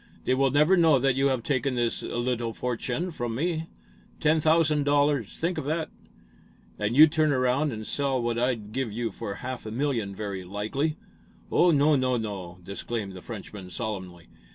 They 0.25 0.33
will 0.33 0.49
never 0.49 0.75
know 0.75 0.97
that 0.97 1.13
you 1.15 1.27
have 1.27 1.43
taken 1.43 1.75
this 1.75 2.01
little 2.01 2.53
fortune 2.53 3.11
from 3.11 3.35
me. 3.35 3.67
Ten 4.19 4.39
thousand 4.41 4.83
dollars! 4.83 5.37
Think 5.37 5.59
of 5.59 5.65
that!" 5.65 5.91
"And 6.79 6.95
you'd 6.95 7.11
turn 7.11 7.31
around 7.31 7.71
and 7.71 7.85
sell 7.85 8.19
what 8.19 8.39
I'd, 8.39 8.71
give 8.71 8.91
you 8.91 9.11
for 9.11 9.33
a 9.33 9.37
half 9.45 9.67
a 9.67 9.71
million, 9.71 10.15
very 10.15 10.43
likely." 10.43 10.97
"Oh, 11.51 11.69
no, 11.69 11.95
no, 11.95 12.17
no!" 12.17 12.57
disclaimed 12.63 13.13
the 13.13 13.21
Frenchman, 13.21 13.69
solemnly. 13.69 14.25